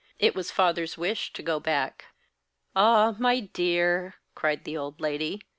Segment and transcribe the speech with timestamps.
[0.17, 2.05] It was father's wish to go back."
[2.75, 5.41] "Ah, my dear!" cried the old lady.